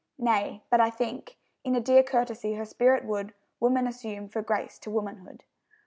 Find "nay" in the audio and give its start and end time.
0.17-0.63